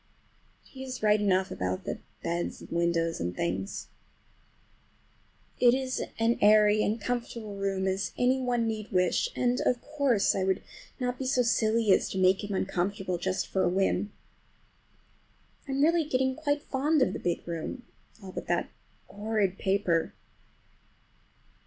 But 0.63 0.69
he 0.71 0.83
is 0.83 1.03
right 1.03 1.21
enough 1.21 1.51
about 1.51 1.83
the 1.83 1.99
beds 2.23 2.59
and 2.59 2.71
windows 2.71 3.19
and 3.19 3.35
things. 3.35 3.85
It 5.59 5.75
is 5.75 6.01
as 6.19 6.37
airy 6.41 6.81
and 6.81 6.99
comfortable 6.99 7.53
a 7.55 7.57
room 7.57 7.85
as 7.87 8.11
any 8.17 8.41
one 8.41 8.67
need 8.67 8.91
wish, 8.91 9.29
and, 9.35 9.61
of 9.63 9.79
course, 9.83 10.33
I 10.33 10.43
would 10.43 10.63
not 10.99 11.19
be 11.19 11.27
so 11.27 11.43
silly 11.43 11.91
as 11.91 12.09
to 12.09 12.17
make 12.17 12.43
him 12.43 12.55
uncomfortable 12.55 13.19
just 13.19 13.45
for 13.45 13.61
a 13.61 13.69
whim. 13.69 14.11
I'm 15.67 15.83
really 15.83 16.05
getting 16.09 16.35
quite 16.35 16.63
fond 16.63 17.03
of 17.03 17.13
the 17.13 17.19
big 17.19 17.47
room, 17.47 17.83
all 18.23 18.31
but 18.31 18.47
that 18.47 18.71
horrid 19.07 19.59
paper. 19.59 20.15